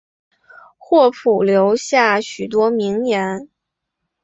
[0.79, 3.47] 霍普留下许多名言。